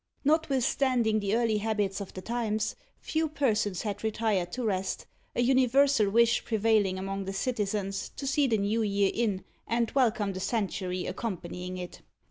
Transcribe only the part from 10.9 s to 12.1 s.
accompanying it.